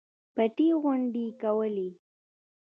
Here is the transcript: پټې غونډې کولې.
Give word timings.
پټې 0.35 0.67
غونډې 0.81 1.25
کولې. 1.41 1.89